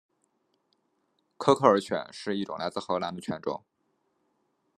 [1.37, 3.63] 科克尔犬是一种来自荷兰的犬种。